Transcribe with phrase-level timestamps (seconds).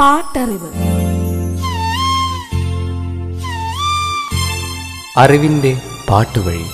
[0.00, 0.70] പാട്ടറിവ്.
[5.16, 5.80] അറിവിന്റെ
[6.10, 6.64] പാട്ടുവഴി.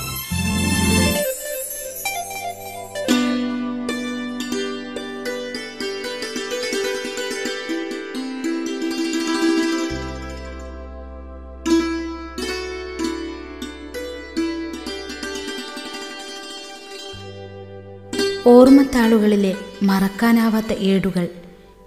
[18.46, 21.28] ഓർമ്മത്താളുകളിലെ മറക്കാനാവാത്ത ഏടുകൾ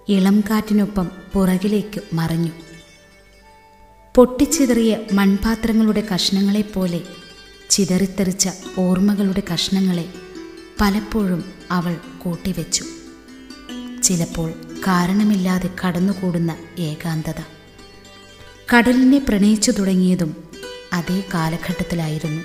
[0.08, 2.50] ഇളം കാറ്റിനൊപ്പം പുറകിലേക്ക് മറഞ്ഞു.
[4.14, 7.00] പൊട്ടിച്ചിതറിയ മൺപാത്രങ്ങളുടെ കഷ്ണങ്ങളെപ്പോലെ
[7.70, 10.08] ചിതറിത്തെറിച്ച ഓർമ്മകളുടെ കഷ്ണങ്ങളെ
[10.80, 12.84] പലപ്പോഴും അവൾ കൂട്ടിവെച്ചു.
[14.02, 14.52] ചിലപ്പോൾ
[14.86, 17.40] കാരണമില്ലാതെ കടന്നുകൂടുന്ന ഏകാന്തത.
[18.76, 20.44] കടലിനെ പ്രണയിച്ചു തുടങ്ങിയതും
[20.92, 22.42] അതേ കാലഘട്ടത്തിലായിരുന്നു.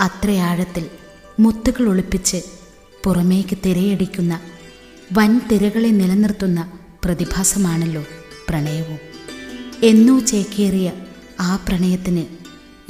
[0.00, 0.90] അത്രയാഴത്തിൽ
[1.40, 2.42] മുത്തുകൾ ഒളിപ്പിച്ച്
[3.04, 4.40] പുറമേക്ക് തിരയടിക്കുന്ന
[5.12, 8.04] വൻ തിരകളെ നിലനിർത്തുന്ന പ്രതിഭാസമാണല്ലോ
[8.48, 8.98] പ്രണയവും.
[9.82, 10.92] എന്നോ ചേക്കേറിയ
[11.40, 12.24] ആ പ്രണയത്തിന്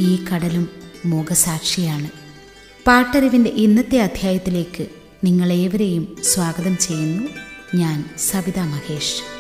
[0.00, 0.68] ഈ കടലും
[1.06, 2.10] മൂകസാക്ഷിയാണ്
[2.86, 4.86] പാട്ടറിവിന്റെ ഇന്നത്തെ അധ്യായത്തിലേക്ക്
[5.24, 7.28] നിങ്ങളേവരെയും സ്വാഗതം ചെയ്യുന്നു.
[7.74, 9.37] ഞാൻ സവിത മഹേഷ്.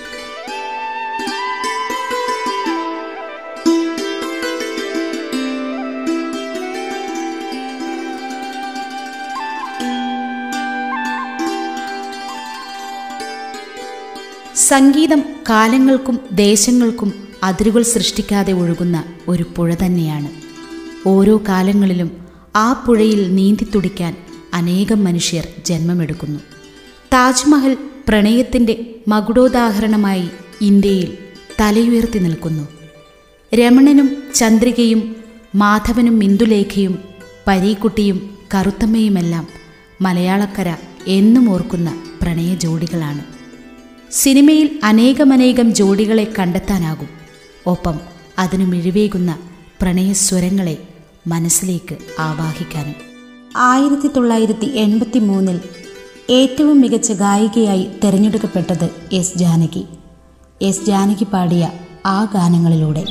[14.68, 20.28] സംഗീതം കാലങ്ങൾക്കും ദേശങ്ങൾക്കും അതിരുകൾ സൃഷ്ടിക്കാതെ ഒഴുകുന്ന ഒരു പുഴ തന്നെയാണ്.
[21.08, 22.10] ഓരോ കാലങ്ങളിലും
[22.56, 24.16] ആ പുഴയിൽ നീന്തിത്തുടിക്കാൻ
[24.54, 26.38] അനേകം മനുഷ്യർ ജന്മമെടുക്കുന്നു.
[27.12, 27.76] താജ്മഹൽ
[28.08, 30.28] പ്രണയത്തിന്റെ മകുടോദാഹരണമായി
[30.60, 31.18] ഇന്ത്യയിൽ
[31.60, 32.68] തലയുയർത്തി നിൽക്കുന്നു.
[33.54, 35.16] രമണനും ചന്ദ്രികയും
[35.54, 36.98] മാധവനും മിന്ദുലേഖയും
[37.46, 39.46] പരീക്കുട്ടിയും കറുത്തമ്മയുമെല്ലാം
[40.00, 43.37] മലയാളക്കര എന്നും ഓർക്കുന്ന പ്രണയ ജോഡികളാണ്
[44.12, 47.08] സിനിമയിൽ അനേകമനേകം ജോഡികളെ കണ്ടെത്താനാകും.
[47.66, 48.00] ഒപ്പം
[48.38, 49.38] അതിനു മിഴിവേകുന്ന
[49.82, 50.78] പ്രണയസ്വരങ്ങളെ
[51.26, 52.94] മനസ്സിലേക്ക് ആവാഹിക്കാനും.
[53.56, 55.60] ആയിരത്തി തൊള്ളായിരത്തി എൺപത്തി മൂന്നിൽ
[56.30, 59.84] ഏറ്റവും മികച്ച ഗായികയായി തിരഞ്ഞെടുക്കപ്പെട്ടത് എസ് ജാനകി.
[60.62, 61.70] എസ് ജാനകി പാടിയ
[62.06, 63.04] ആ ഗാനങ്ങളിലൂടെ.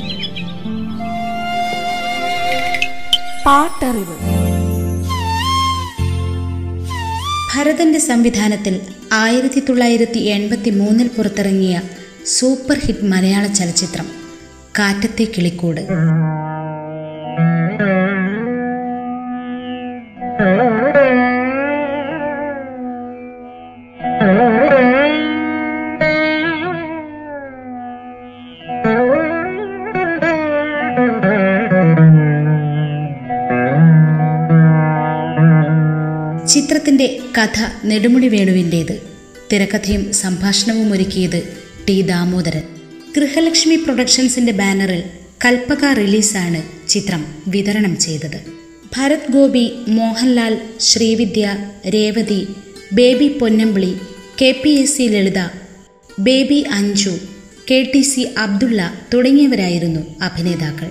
[3.46, 4.16] പാട്ടറിവ്.
[7.54, 8.80] ഭരതന്റെ സംവിധാനത്തിൽ
[9.12, 11.80] ആയിരത്തി തൊള്ളായിരത്തി എൺപത്തി മൂന്നിൽ പുറത്തിറങ്ങിയ
[12.26, 14.06] സൂപ്പർ ഹിറ്റ് മലയാള ചലച്ചിത്രം
[14.78, 15.80] കാറ്റത്തെ കിളിക്കൂട്.
[36.98, 39.02] ചിത്രത്തിന്റെ കഥ നെടുമുടി വേണുവിന്റേത്
[39.52, 41.40] തിരക്കഥയും സംഭാഷണവും ഒരുക്കിയത്
[41.88, 42.62] ടി ദാമോദരൻ.
[43.16, 45.02] ഗൃഹലക്ഷ്മി പ്രൊഡക്ഷൻസിന്റെ ബാനറിൽ
[45.44, 48.40] കൽപ്പക റിലീസാണ് ചിത്രം വിതരണം ചെയ്തത്.
[48.96, 51.56] Bharat Gopi Mohanlal Srividya
[51.94, 52.40] Revathi
[52.92, 53.92] baby Ponnambili
[54.42, 55.40] K P S C Lalitha
[56.18, 57.14] baby Anju
[57.70, 58.80] K T C Abdulla
[59.14, 60.90] തുടങ്ങിയവരായിരുന്നു അഭിനേതാക്കൾ.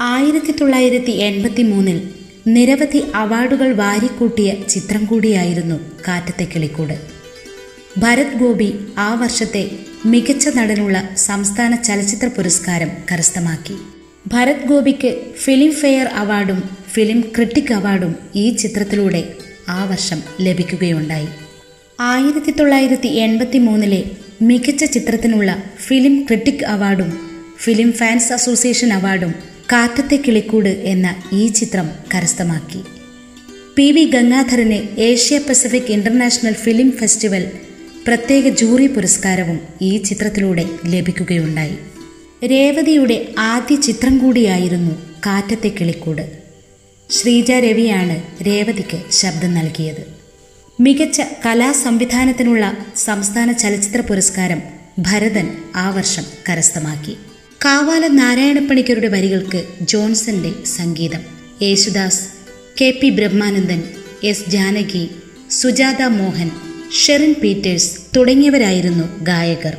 [0.00, 2.00] ആയിരത്തി തൊള്ളായിരത്തി എൺപത്തി മൂന്നിൽ
[2.46, 7.00] നിരവധി അവാർഡുകൾ വാരിക്കൂട്ടിയ ചിത്രം കൂടിയായിരുന്നു കാറ്റത്തെ കിളിക്കൂട്.
[7.98, 9.70] ഭരത് ഗോപി ആ വർഷത്തെ
[10.06, 13.74] മികച്ച നടനുള്ള സംസ്ഥാന ചലച്ചിത്ര പുരസ്കാരം കരസ്ഥമാക്കി.
[14.26, 19.28] ഭരത് ഗോപിക്ക് ഫിലിം ഫെയർ അവാർഡും ഫിലിം ക്രിട്ടിക് അവാർഡും ഈ ചിത്രത്തിലൂടെ
[19.68, 21.28] ആ വർഷം ലഭിക്കുകയുണ്ടായി.
[22.00, 24.04] ആയിരത്തി തൊള്ളായിരത്തി എൺപത്തി മൂന്നിലെ
[24.42, 27.18] മികച്ച ചിത്രത്തിനുള്ള ഫിലിം ക്രിട്ടിക് അവാർഡും
[27.58, 32.82] ഫിലിം ഫാൻസ് അസോസിയേഷൻ അവാർഡും കാറ്റത്തെ കിളിക്കൂട് എന്ന ഈ ചിത്രം കരസ്ഥമാക്കി.
[33.76, 37.50] P V Gangadharan Asia Pacific international film festival
[38.06, 41.78] പ്രത്യേക ജൂറി പുരസ്കാരവും ഈ ചിത്രത്തിലൂടെ ലഭിക്കുകയുണ്ടായി.
[42.46, 44.94] രേവതിയുടെ ആദ്യ ചിത്രം കൂടിയായിരുന്നു
[45.26, 46.38] കാറ്റത്തെ കിളിക്കൂട്.
[47.10, 50.04] ശ്രീജ രവിയാണ് രേവതിക്ക് ശബ്ദം നൽകിയത്.
[50.80, 54.62] മികച്ച കലാ സംവിധാനത്തിനുള്ള സംസ്ഥാന ചലച്ചിത്ര പുരസ്കാരം
[54.98, 57.16] ഭരതൻ ആ വർഷം കരസ്ഥമാക്കി.
[57.64, 61.22] കാവാല നാരായണപ്പണിക്കരുടെ വരികൾക്ക് ജോൺസന്റെ സംഗീതം.
[61.62, 62.20] Yesudas
[62.80, 63.82] K P Brahmanandan
[64.24, 65.10] S Janaki
[65.50, 66.50] Sujatha Mohan
[66.92, 69.76] Sherin Peters തുടങ്ങിയവരായിരുന്നു ഗായകർ.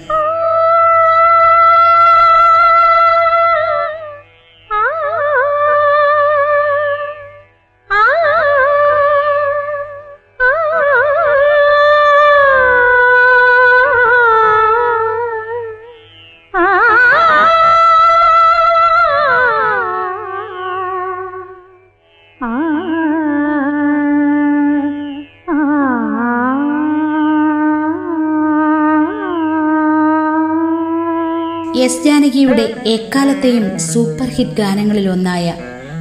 [32.30, 35.54] ജാനകിയുടെ എക്കാലത്തെയും സൂപ്പർ ഹിറ്റ് ഗാനങ്ങളിൽ ഒന്നായ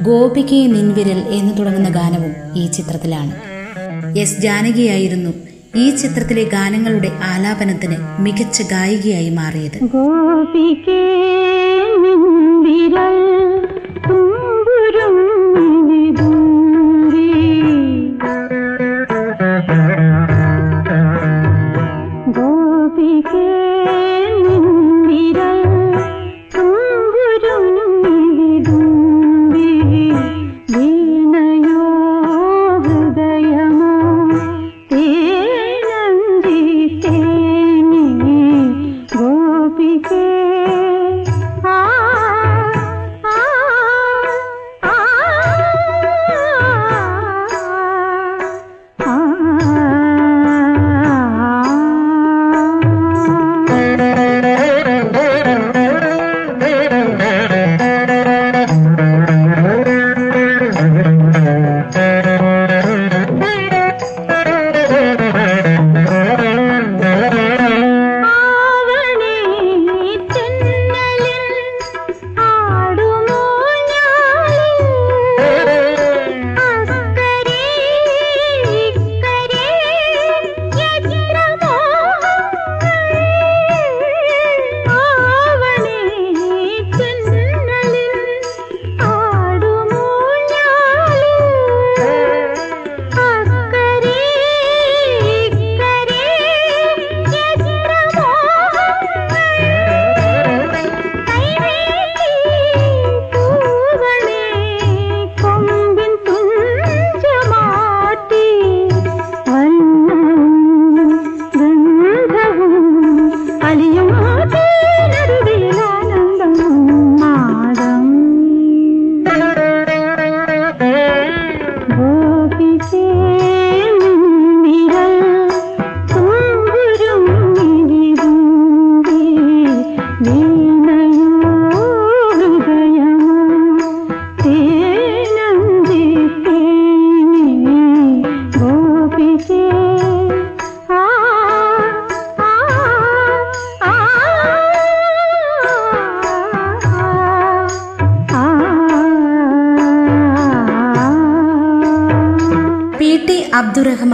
[0.02, 3.32] ഗോപികയെ നിൻവിരൽ എന്ന് തുടങ്ങുന്ന ഗാനവും ഈ ചിത്രത്തിലാണ്.
[4.18, 5.32] എസ് ജാനകിയായിരുന്നു
[5.76, 9.78] ഈ ചിത്രത്തിലെ ഗാനങ്ങളുടെ ആലാപനത്തിന് മികച്ച ഗായികയായി മാറിയത്.
[9.84, 11.00] ഗോപികേ
[12.04, 13.18] നിൻവിരൽ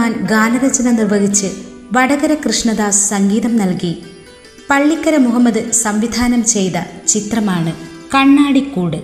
[0.05, 1.47] അബ്ദുറഹ്മാൻ ഗാനരചന നിർവഹിച്ച്
[1.93, 4.03] വടകര കൃഷ്ണദാസ് സംഗീതം നൽകി.
[4.69, 7.73] പള്ളിക്കര മുഹമ്മദ് സംവിധാനം ചെയ്ത ചിത്രമാണ്
[8.15, 8.97] Kannadikkoodu.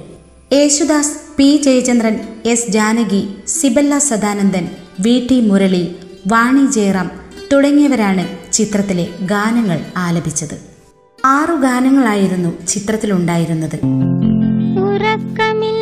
[0.53, 1.61] Yesudas P.
[1.65, 2.71] Jayachandran S.
[2.71, 4.69] Janaki Sibella Sadanandan
[4.99, 5.27] V.
[5.31, 5.41] T.
[5.41, 5.95] Murali
[6.27, 7.11] Vani Jairam
[7.53, 10.57] തുടങ്ങിയവരാണ് ചിത്രത്തിലെ ഗാനങ്ങൾ ആലപിച്ചത്.
[11.25, 13.75] ആറു ഗാനങ്ങളായിരുന്നു ചിത്രത്തിലുണ്ടായിരുന്നത്.
[14.85, 15.80] ഉറക്കമില്ലേ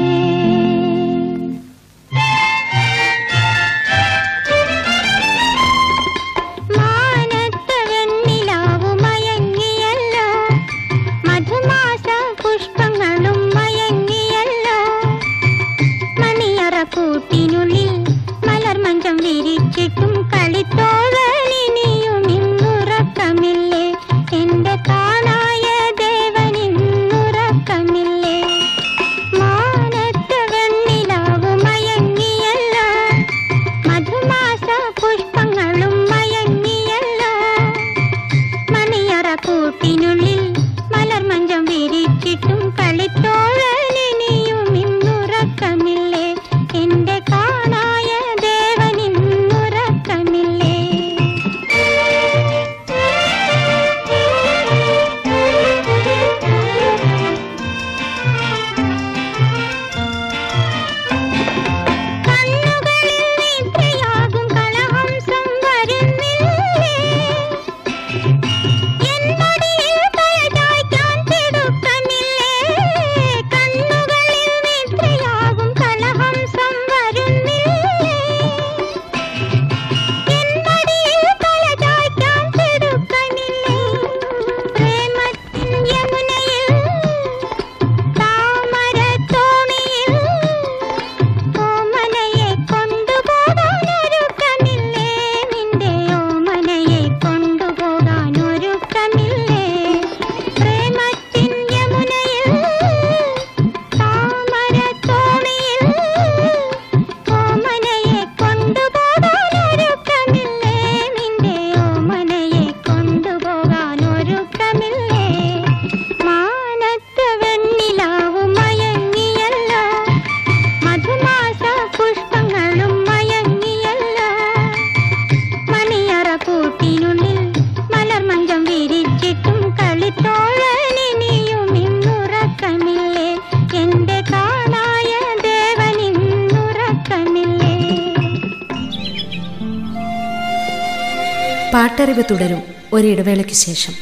[141.98, 142.62] പാട്ടറിവ് തുടരും
[142.92, 143.92] ഒരിടവേളയ്ക്ക് ശേഷം.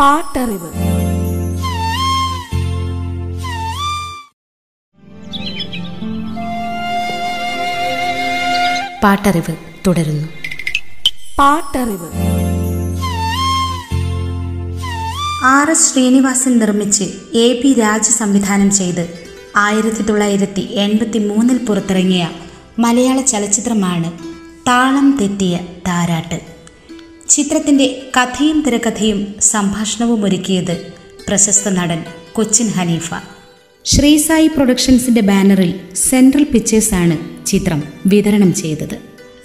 [0.00, 0.72] പാട്ടറിവ്.
[9.02, 10.28] പാട്ടറിവ് തുടരുന്നു.
[11.38, 12.08] പാട്ടറിവ്.
[15.44, 17.04] ആർ എസ് ശ്രീനിവാസൻ നിർമ്മിച്ച്
[17.34, 22.30] എ പി രാജ് സംവിധാനം ചെയ്ത് ആയിരത്തി തൊള്ളായിരത്തി എൺപത്തി മൂന്നിൽ പുറത്തിറങ്ങിയ
[22.78, 24.18] മലയാള ചലച്ചിത്രമാണ്
[24.68, 26.49] താളം തെറ്റിയ താരാട്ട്.
[27.30, 30.92] ചിത്രത്തിന്റെ കഥയും തിരക്കഥയും സംഭാഷണവും ഒരുക്കിയത്
[31.28, 33.14] പ്രശസ്ത നടൻ കൊച്ചിൻ ഹനീഫ.
[33.84, 38.94] ശ്രീസായി പ്രൊഡക്ഷൻസിന്റെ ബാനറിൽ സെൻട്രൽ പിക്ചേഴ്സാണ് ചിത്രം വിതരണം ചെയ്തത്.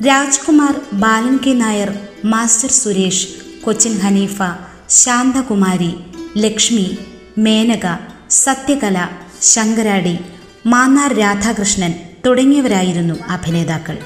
[0.07, 3.27] രാജ്കുമാർ ബാലൻ കെ നായർ മാസ്റ്റർ സുരേഷ്
[3.63, 4.41] കൊച്ചിൻ ഹനീഫ
[4.89, 5.93] ശാന്തകുമാരി
[6.37, 6.97] ലക്ഷ്മി
[7.37, 7.97] മേനക
[8.29, 9.07] സത്യകല
[9.41, 10.17] ശങ്കരാടി
[10.65, 11.93] മാന്നാർ രാധാകൃഷ്ണൻ
[12.25, 13.97] തുടങ്ങിയവരായിരുന്നു അഭിനേതാക്കൾ.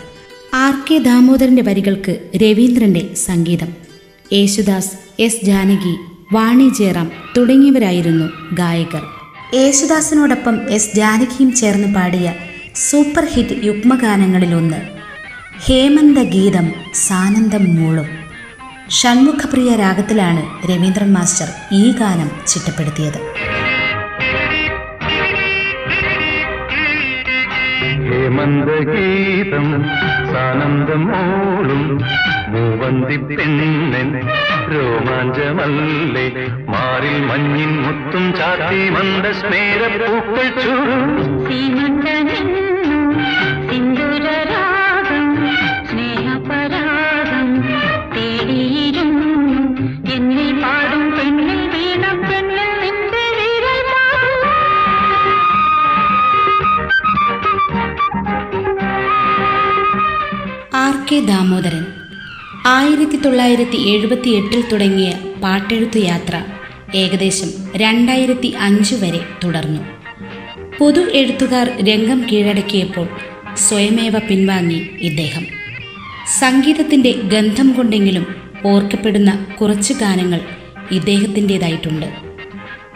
[0.53, 3.67] ആർ കെ ദാമോദരന്റെ വരികൾക്ക് രവീന്ദ്രന്റെ സംഗീതം.
[4.33, 5.95] യേശുദാസ് എസ് ജാനകി
[6.33, 9.01] വാണി ജയറാം തുടങ്ങിയവരായിരുന്നു ഗായകർ.
[9.53, 12.33] യേശുദാസിനോടൊപ്പം എസ് ജാനകിയും ചേർന്ന് പാടിയ
[12.75, 14.81] സൂപ്പർ ഹിറ്റ് യുഗ്മഗാനങ്ങളിലൊന്ന്
[15.65, 18.05] ഹേമന്ത ഗീതം സാനന്ദം മൂളും.
[18.89, 23.19] ഷൺമുഖപ്രിയ രാഗത്തിലാണ് രവീന്ദ്രൻ മാസ്റ്റർ ഈ ഗാനം ചിട്ടപ്പെടുത്തിയത്.
[28.39, 29.65] ഹേമന്തഗീതം
[30.31, 31.81] സാനന്ദം മോളും
[32.51, 34.07] മൂവന്തി പെണ്ണൻ
[34.71, 36.25] രോമാഞ്ചമല്ലേ?
[36.69, 41.03] മാറിൽ മഞ്ഞിൻ മുത്തും ചാത്തി മന്ദസ്മേര പൂക്കൾ ചൂടും
[61.11, 61.85] കെ ദാമോദരൻ.
[62.65, 65.13] ആയിരത്തി തൊള്ളായിരത്തി എഴുപത്തി എട്ടിൽ തുടങ്ങിയ
[65.43, 66.43] പാട്ടെഴുത്തു യാത്ര
[66.95, 69.81] ഏകദേശം രണ്ടായിരത്തി അഞ്ച് വരെ തുടർന്നു.
[70.79, 73.07] പൊതു എഴുത്തുകാർ രംഗം കീഴടക്കിയപ്പോൾ
[73.57, 75.47] സ്വയമേവ പിൻവാങ്ങി ഇദ്ദേഹം.
[76.39, 78.35] സംഗീതത്തിന്റെ ഗന്ധം കൊണ്ടെങ്കിലും
[78.65, 80.41] ഓർക്കപ്പെടുന്ന കുറച്ച് ഗാനങ്ങൾ
[80.91, 82.05] ഇദ്ദേഹത്തിന്റെതായിട്ടുണ്ട്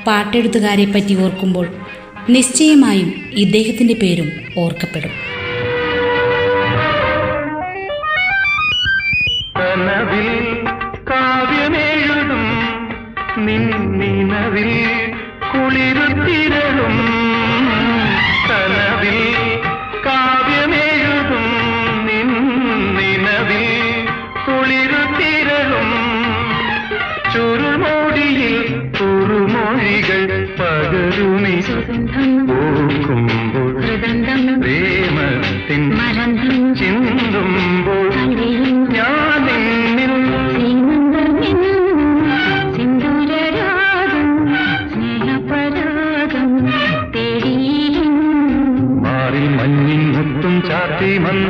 [0.07, 1.67] പാട്ടെഴുത്തുകാരെ പറ്റി ഓർക്കുമ്പോൾ
[2.29, 5.32] നിശ്ചയമായും ഇദ്ദേഹത്തിന്റെ പേരും ഓർക്കപ്പെടും.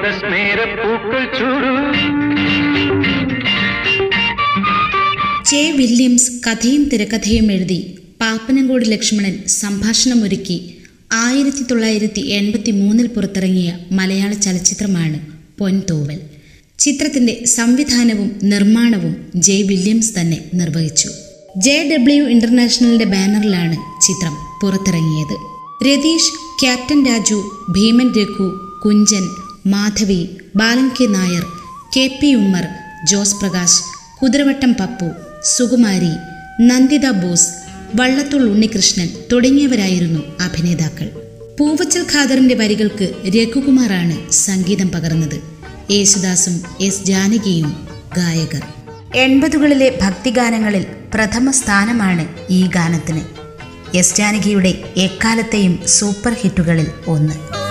[0.03, 0.10] ജെ
[5.72, 10.75] വില്യംസ് കഥയും തിരക്കഥയും എഴുതി പാപ്പനംകോട് ലക്ഷ്മണൻ സംഭാഷണമൊരുക്കി
[11.13, 15.19] ആയിരത്തി തൊള്ളായിരത്തി എൺപത്തി മൂന്നിൽ പുറത്തിറങ്ങിയ മലയാള ചലച്ചിത്രമാണ്
[15.60, 16.19] പൊൻതോവൽ.
[16.79, 21.10] ചിത്രത്തിന്റെ സംവിധാനവും നിർമ്മാണവും ജെ വില്യംസ് തന്നെ നിർവഹിച്ചു.
[21.57, 24.33] ജെ ഡബ്ല്യു ഇന്റർനാഷണലിന്റെ ബാനറിലാണ് ചിത്രം
[24.63, 25.38] പുറത്തിറങ്ങിയത്.
[25.88, 31.46] Ratheesh captain Raju Bheeman Raghu Kunchan Madhavi Balan K Nair
[31.98, 32.67] K P Ummer
[33.05, 33.84] Jose Prakash
[34.22, 35.05] Kuthiravattam Pappu
[35.43, 36.12] Sukumari
[36.62, 37.48] Nanditha Bose
[37.96, 41.10] Vallathol Unnikrishnan തുടങ്ങിയവരായിരുന്നു അഭിനേതാക്കൾ.
[41.60, 45.41] പൂവച്ചൽ ഖാദറിന്റെ വരികൾക്ക് രഘുകുമാറാണ് സംഗീതം പകർന്നത്.
[45.91, 48.63] യേശുദാസും എസ് ജാനകിയും ഗായകർ.
[49.15, 53.22] എൺപതുകളിലെ ഭക്തിഗാനങ്ങളിൽ പ്രഥമ സ്ഥാനമാണ് ഈ ഗാനത്തിന്.
[53.98, 57.62] എസ് ജാനകിയുടെ എക്കാലത്തെയും സൂപ്പർ ഹിറ്റുകളിൽ ഒന്ന്.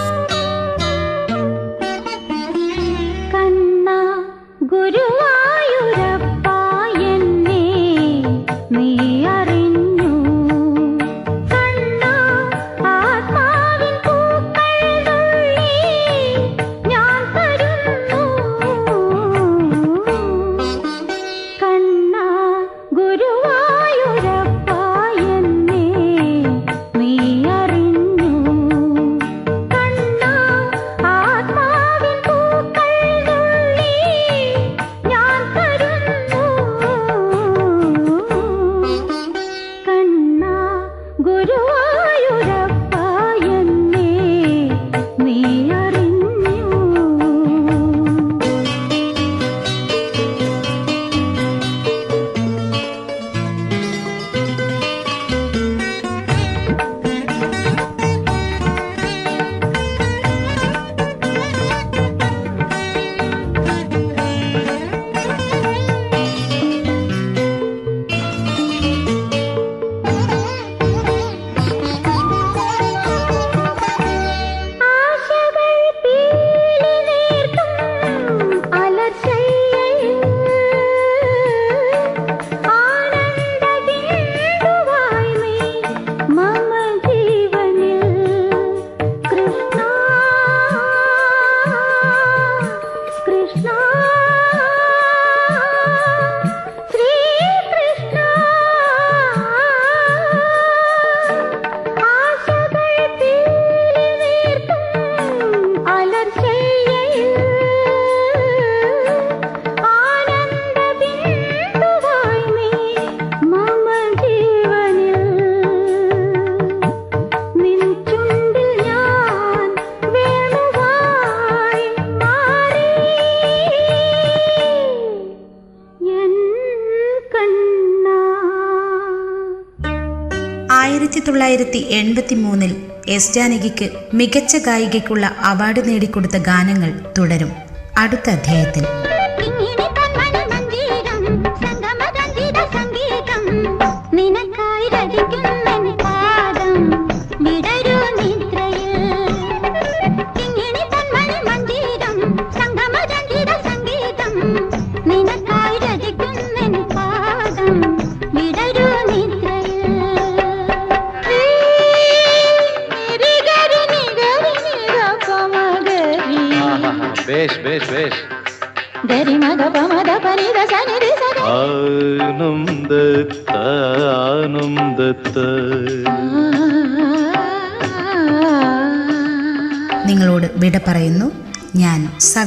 [131.33, 132.77] തൊള്ളായിരത്തി എൺപത്തി മൂന്നിൽ
[133.09, 137.53] എസ് ജാനകിക്ക് മികച്ച ഗായികയ്ക്കുള്ള അവാർഡ് നേടിക്കൊടുത്ത ഗാനങ്ങൾ തുടരും.
[137.99, 139.12] അടുത്ത അധ്യായത്തിൽ.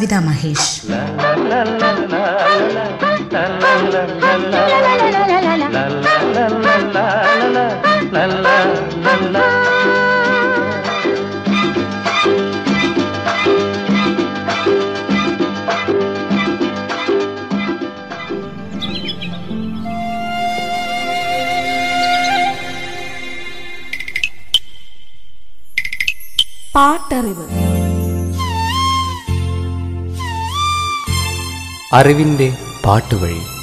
[0.06, 0.74] കവിത മഹേഷ്.
[26.76, 27.64] പാട്ടറിവ്.
[31.93, 33.55] അറിവിന്റെ പാട്ടുവഴി.